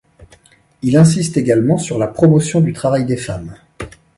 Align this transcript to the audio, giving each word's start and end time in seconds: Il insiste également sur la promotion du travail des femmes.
Il 0.81 0.97
insiste 0.97 1.37
également 1.37 1.77
sur 1.77 1.99
la 1.99 2.07
promotion 2.07 2.59
du 2.59 2.73
travail 2.73 3.05
des 3.05 3.17
femmes. 3.17 3.55